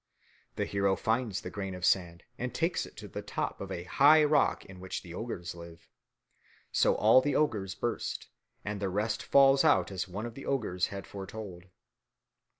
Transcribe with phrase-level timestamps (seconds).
[0.55, 3.83] The hero finds the grain of sand and takes it to the top of the
[3.83, 5.87] high rock in which the ogres live.
[6.71, 8.27] So all the ogres burst
[8.65, 11.65] and the rest falls out as one of the ogres had foretold.